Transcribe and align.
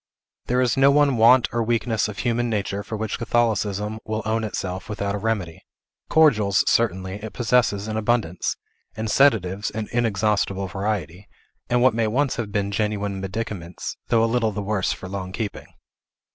There 0.47 0.61
is 0.61 0.75
no 0.77 0.89
one 0.89 1.15
want 1.15 1.47
or 1.53 1.61
weakness 1.61 2.07
of 2.07 2.17
human 2.17 2.49
nature 2.49 2.81
for 2.81 2.97
which 2.97 3.19
Catholicism 3.19 3.99
will 4.03 4.23
own 4.25 4.43
itself 4.43 4.89
without 4.89 5.13
a 5.13 5.19
remedy; 5.19 5.61
cordials, 6.09 6.63
certainly, 6.67 7.21
it 7.23 7.33
possesses 7.33 7.87
in 7.87 7.97
abundance, 7.97 8.55
and 8.97 9.11
sedatives 9.11 9.69
in 9.69 9.87
inexhaustible 9.91 10.65
variety, 10.65 11.27
and 11.69 11.83
what 11.83 11.93
may 11.93 12.07
once 12.07 12.37
have 12.37 12.51
been 12.51 12.71
genuine 12.71 13.21
medicaments, 13.21 13.95
though 14.07 14.23
a 14.23 14.25
little 14.25 14.51
the 14.51 14.63
worse 14.63 14.91
for 14.91 15.07
long 15.07 15.31
keeping. 15.31 15.67